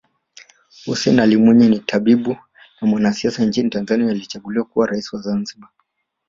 Hussein 0.87 1.19
Ali 1.19 1.37
Mwinyi 1.37 1.69
ni 1.69 1.79
tabibu 1.79 2.37
na 2.81 2.87
mwanasiasa 2.87 3.45
nchini 3.45 3.69
Tanzania 3.69 4.09
aliyechaguliwa 4.11 4.65
kuwa 4.65 4.87
rais 4.87 5.13
wa 5.13 5.21
Zanzibar 5.21 5.69